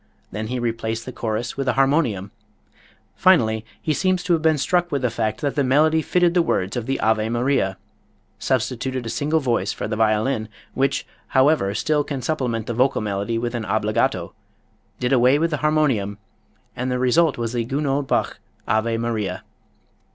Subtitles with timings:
[0.31, 2.31] Then he replaced the chorus with a harmonium.
[3.15, 6.41] Finally he seems to have been struck with the fact that the melody fitted the
[6.41, 7.77] words of the "Ave Maria,"
[8.39, 13.37] substituted a single voice for the violin, which, however, still can supplement the vocal melody
[13.37, 14.33] with an obbligato,
[14.99, 16.17] did away with the harmonium,
[16.75, 19.43] and the result was the Gounod Bach "Ave Maria."